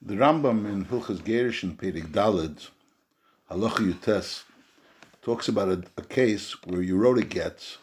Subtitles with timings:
[0.00, 2.68] The Rambam in Hilchas Gerish and Pedig Dalid,
[3.50, 4.44] Halacha Yutes,
[5.22, 7.78] talks about a, a, case where you wrote a get,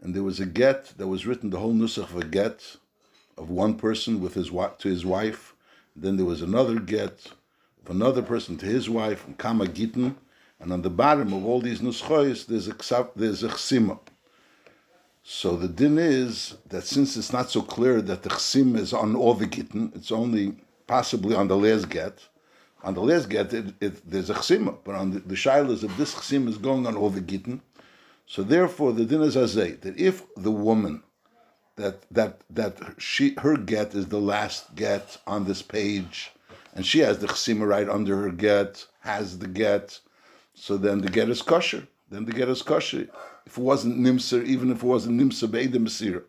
[0.00, 2.78] and there was a get that was written, the whole nusach of a get
[3.36, 5.54] of one person with his to his wife.
[5.94, 7.30] Then there was another get
[7.84, 10.16] of another person to his wife, and Kama Gittin,
[10.58, 13.98] and on the bottom of all these nuschos, there's a there's a chsima.
[15.22, 19.14] So the din is that since it's not so clear that the chsim is on
[19.14, 20.54] all the gittin, it's only
[20.86, 22.26] possibly on the last get.
[22.82, 25.96] On the last get, it, it, there's a chsima, but on the, the shilas of
[25.96, 27.60] this chsim is going on all the gittin.
[28.26, 31.02] So therefore, the din is azay that if the woman
[31.76, 36.32] that that that she her get is the last get on this page,
[36.74, 40.00] and she has the chsima right under her get, has the get,
[40.54, 41.86] so then the get is kosher.
[42.10, 43.08] Then the get is kosher.
[43.46, 46.22] If it wasn't nimser, even if it wasn't nimser be'edim mesira,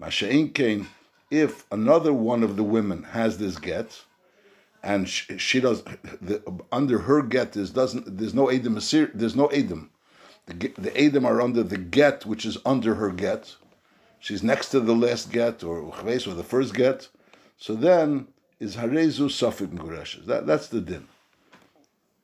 [0.00, 0.88] masha'in came
[1.30, 4.02] if another one of the women has this get,
[4.82, 5.82] and she, she does
[6.20, 6.42] the,
[6.72, 9.88] under her get is doesn't there's no edim there's no edim.
[10.46, 13.54] The, the edim are under the get which is under her get.
[14.18, 17.08] She's next to the last get or or the first get.
[17.58, 20.26] So then is harezu safik migureshes.
[20.26, 21.06] That that's the din.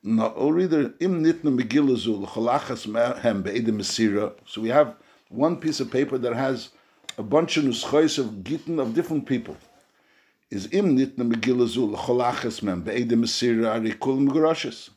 [0.03, 3.83] Now, or reader im nitnu megilazu l'chalachas mehem be'edim.
[4.45, 4.95] So we have
[5.29, 6.69] one piece of paper that has
[7.17, 9.57] a bunch of nuschos of gittin of different people.
[10.51, 14.91] Is im nitna megillah zu l'cholachas mem be'ede mesira ari kul megroshes.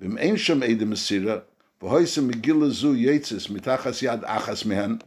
[0.00, 1.42] V'im ein sham ede mesira,
[1.80, 5.02] v'hoyse megillah yetzis mitachas yad achas mehen,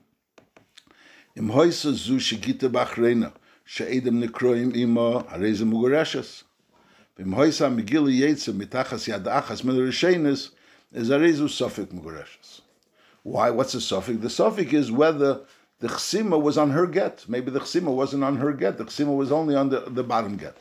[1.36, 3.34] im hoyse zu shigita bachreina,
[3.66, 6.44] she'edem nekroim ima hareze mugorashes.
[7.18, 10.52] V'im yetzis mitachas yad achas men rishenes,
[10.94, 11.90] is arezu sofik.
[13.24, 13.50] Why?
[13.50, 14.22] What's the suffix?
[14.22, 15.42] The suffix is whether
[15.86, 17.26] the chsima was on her get.
[17.28, 18.80] Maybe the chsima wasn't on her get.
[18.80, 20.58] The chsima was only on the, the bottom get.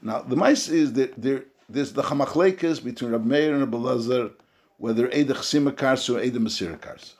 [0.00, 4.30] Now the mice is that there there's the chamachlekes between Rab Meir and Rab Elazar
[4.78, 7.14] whether Eid chsima karsu or Eid Masira karsa.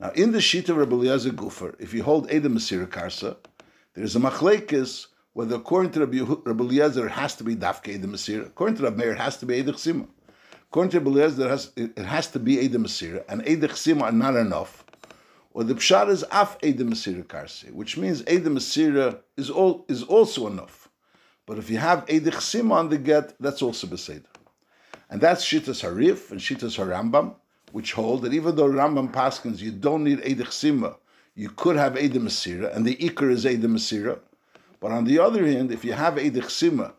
[0.00, 3.36] Now in the sheet of Rab Eliezer Gufer, if you hold Eid Masira karsa,
[3.92, 8.46] there's a machlekes whether according to Rab Eliezer it has to be dafke Eid Masira.
[8.46, 10.06] According to Rab Meir it has to be Eid chsima.
[10.70, 14.04] According to Rab Eliezer it has, it has to be Eid Masira and Eid chsima
[14.04, 14.85] are not enough
[15.56, 20.02] or the pshat is af Edim Masira Karsi, which means Edim Masira is all is
[20.02, 20.90] also enough.
[21.46, 24.26] But if you have Edich Sim on the get, that's also Beseder.
[25.08, 27.36] And that's Shitas Harif and Shitas Harambam,
[27.72, 30.96] which hold that even though Rambam Paskins, you don't need Edich Sima,
[31.34, 34.18] you could have Edim Masira, and the Iker is Edim Masira.
[34.78, 36.92] But on the other hand, if you have Edich Sima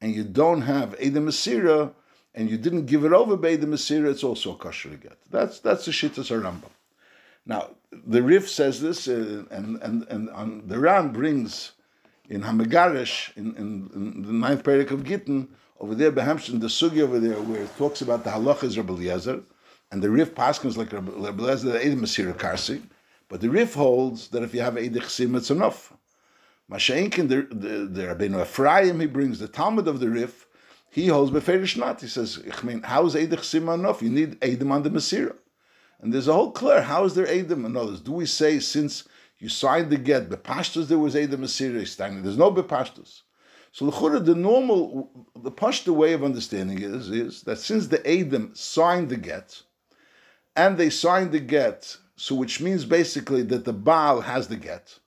[0.00, 1.92] and you don't have Edim Masira,
[2.34, 5.18] and you didn't give it over by the Masira, it's also a kosher get.
[5.30, 6.70] That's that's the Shitas Harambam.
[7.44, 11.72] Now, the Rif says this, uh, and, and, and on, the Ran brings
[12.28, 15.48] in Hamagarish, in, in, in, the ninth parak of Gittin,
[15.80, 19.40] over there, Behamshin, the Sugi over there, where it talks about the halachas Rabbi Eliezer,
[19.90, 22.82] and the Rif Paskins like Rabbi Eliezer, the Masira Karsi,
[23.28, 25.92] but the Rif holds that if you have Eidim Sim, it's enough.
[26.70, 30.46] Masha'inkin, the, the, the Rabbeinu Ephraim, he brings the Talmud of the Rif,
[30.90, 32.00] he holds Beferish Not.
[32.00, 34.02] He says, I mean, how is Eidim Sim enough?
[34.02, 35.34] You need Eidim on the Masira.
[36.00, 38.00] And there's a whole clear, how is there Adam and others?
[38.00, 39.04] Do we say since
[39.38, 42.22] you signed the get, Bepashtus there was Adam standing?
[42.22, 43.22] There's no Bepashtus.
[43.72, 48.50] So the the normal, the Pashto way of understanding is, is that since the Adam
[48.54, 49.62] signed the get,
[50.56, 54.98] and they signed the get, so which means basically that the Baal has the get,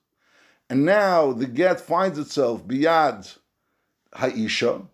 [0.70, 3.34] and now the get finds itself beyond
[4.14, 4.88] Haisha,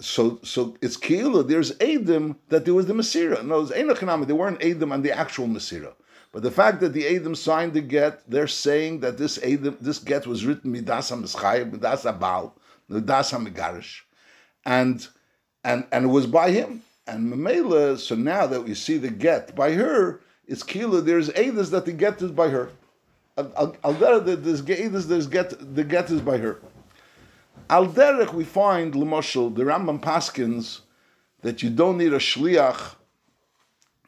[0.00, 1.42] so so it's kilo.
[1.42, 3.44] There's Adam that there was the Masira.
[3.44, 4.26] No, it's Einachanami.
[4.26, 5.92] They weren't Adam on the actual Masira.
[6.32, 9.98] But the fact that the Adam signed the get, they're saying that this Adam, this
[9.98, 12.54] get was written midasa mischayim, midasa baal,
[12.90, 14.02] midasa megarish,
[14.64, 15.08] and
[15.64, 16.82] and and it was by him.
[17.06, 21.00] And Mamela, so now that we see the get by her, it's kilo.
[21.00, 22.68] There's Adas that the get is by her.
[23.38, 26.60] Al there's Adas, there's get the get is by her.
[27.68, 30.82] Al derech we find Lemosel, the Rambam Paskins,
[31.42, 32.94] that you don't need a shliach,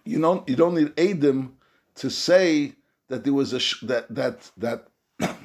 [0.04, 1.56] you don't you don't need Adam
[1.96, 2.74] to say
[3.08, 4.86] that there was a sh- that that that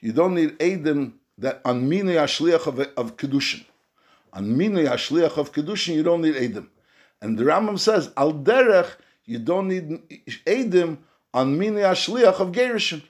[0.00, 3.64] you don't need Adam that on mini ashliach of, of kedushin,
[4.32, 6.70] on mini ashliach of kedushin you don't need Adam,
[7.20, 8.90] and the Rambam says al derech
[9.24, 10.02] you don't need
[10.46, 10.98] Adam
[11.34, 13.02] on mini ashliach of gerushin.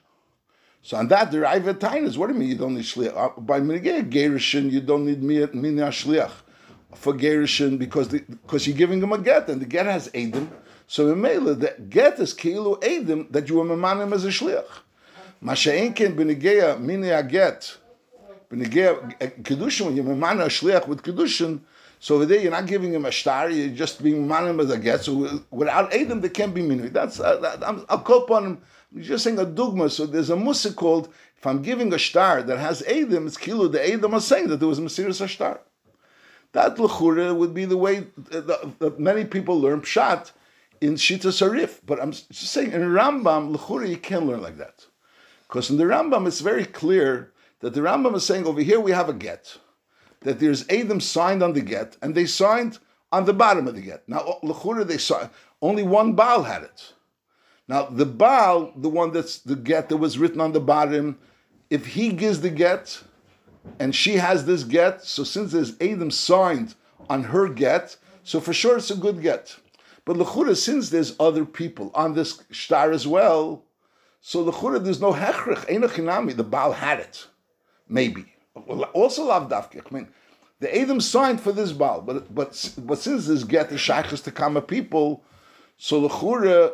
[0.87, 3.17] So on that, the Raiva Tainas, what do you mean you don't need Shliach?
[3.17, 6.31] Uh, by Minigay Gerishin, you don't need Mina Shliach
[6.95, 10.49] for Gerishin because the, because you're giving him a get, and the get has Adam.
[10.87, 14.63] So in Mela, the get is Kilu Adam that you are Memanim as a Shliach.
[15.43, 17.79] Masha'inkin Benigeya Mini get.
[18.53, 21.61] Uh, Kedushin, when you memana a shliach with Kedushin,
[21.99, 24.71] so over there you're not giving him a star, you're just being memana him as
[24.71, 25.03] a get.
[25.03, 26.93] So uh, without Adam, there can't be minui.
[26.93, 28.63] That's uh, that, I'll call upon him.
[28.95, 29.91] I'm just saying a dogma.
[29.91, 33.69] So there's a musa called if I'm giving a star that has Adam, it's kilo.
[33.69, 35.61] The Adam are saying that there was a Mesiris star.
[36.53, 38.41] That lechura would be the way uh,
[38.79, 40.33] that many people learn pshat
[40.81, 41.81] in Shita Sarif.
[41.85, 44.87] But I'm just saying in Rambam lechura you can't learn like that
[45.47, 47.33] because in the Rambam it's very clear
[47.67, 49.59] that the Rambam is saying over here we have a get,
[50.21, 52.79] that there's Adam signed on the get, and they signed
[53.11, 54.09] on the bottom of the get.
[54.09, 55.29] Now, Lechura, they saw
[55.61, 56.93] only one Baal had it.
[57.67, 61.19] Now, the Baal, the one that's the get that was written on the bottom,
[61.69, 63.03] if he gives the get
[63.81, 66.77] and she has this get, so since there's Adam signed
[67.11, 69.57] on her get, so for sure it's a good get.
[70.05, 73.65] But Lechura, since there's other people on this star as well,
[74.21, 77.27] so Lechura, there's no hechrich, Einachinami, the Baal had it.
[77.89, 78.27] Maybe.
[78.95, 79.81] Also lav dafke.
[79.85, 80.09] I mean,
[80.61, 84.31] the Adam signed for this Baal, but but but since this get the shaykhs to
[84.31, 85.23] come a people,
[85.77, 86.73] so the chura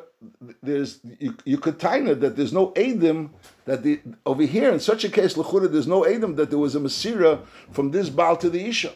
[0.63, 3.33] there's you, you could time it that there's no Adam
[3.65, 6.77] that the over here in such a case lechura there's no Adam that there was
[6.77, 8.93] a Masira from this Baal to the Isha.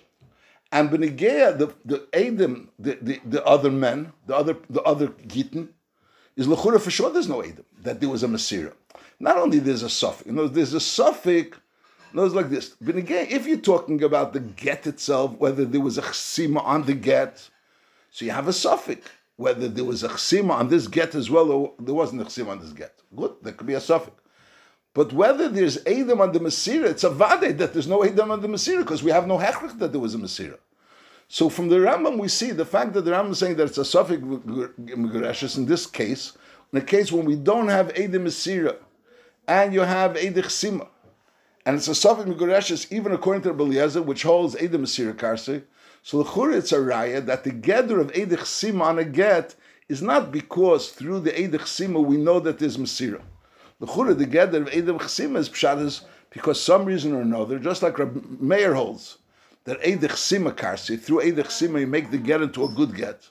[0.73, 5.71] And Benigea, the the Adam, the, the, the other men, the other the other Gittin,
[6.37, 8.73] is lechura for sure there's no Adam, that there was a Masira.
[9.19, 11.59] Not only there's a suffix, you know, there's a suffix
[12.15, 12.75] it's like this.
[12.81, 16.85] But again, if you're talking about the get itself, whether there was a chsima on
[16.85, 17.49] the get,
[18.11, 19.09] so you have a suffix.
[19.37, 22.49] Whether there was a chsima on this get as well, or there wasn't a chsima
[22.49, 22.95] on this get.
[23.15, 24.17] Good, there could be a suffix.
[24.95, 28.41] But whether there's Adam on the Masira, it's a vade that there's no Adam on
[28.41, 30.57] the Masira because we have no hechrich that there was a Masira.
[31.29, 33.79] So from the Rambam, we see the fact that the Rambam is saying that it's
[33.79, 36.33] a suffix Megreshus in this case,
[36.73, 38.77] in a case when we don't have Adam Masira
[39.47, 40.87] and you have Edich Sima,
[41.67, 45.65] and it's a Safik Megureshes, even according to Beliezer, which holds Edom Masira Karsi.
[46.05, 49.57] So the it's a raya that the gather of Edich Sima on a get
[49.89, 53.21] is not because through the Edich Sima we know that there's Masira.
[53.81, 57.83] The Chura, the gather of Edom Sima is Pshat because some reason or another, just
[57.83, 59.19] like Rabbi Meir holds,
[59.65, 63.29] that Edich Sima Karsi, through Edich Sima you make the get into a good get.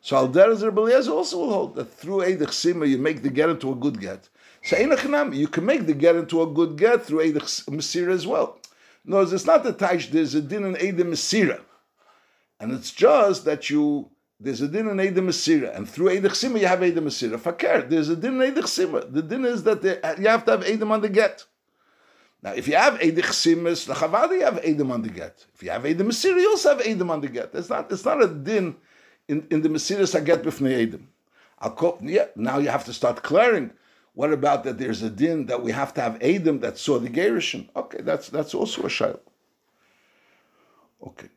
[0.00, 3.70] So Alderes Rebbe also will hold that through Edich Sima you make the get into
[3.70, 4.30] a good get.
[4.68, 8.58] You can make the get into a good get through Eidich Mesira as well.
[9.04, 11.60] No, it's not the Taish, there's a din in Eidich Mesira.
[12.58, 14.10] And it's just that you,
[14.40, 17.38] there's a din in Eidich Mesira, and through Eidich Sima you have Eidich Mesira.
[17.38, 19.12] Fakir, there's a din in Eidich Sima.
[19.12, 21.44] The din is that uh, you have to have Eidich on the get.
[22.42, 25.46] Now, if you have Eidich Simas, Chavada, you have Eidich on the get.
[25.54, 27.54] If you have Eidich Mesira, you also have Eidich on the get.
[27.54, 28.74] It's not, it's not a din
[29.28, 31.98] in, in the Mesiras Haget b'fnei Eidich.
[32.02, 33.70] Yeah, now you have to start clearing.
[34.16, 37.10] What about that there's a din that we have to have Adam that saw the
[37.10, 37.68] Gerishim?
[37.76, 39.20] Okay, that's that's also a shail.
[41.06, 41.28] Okay.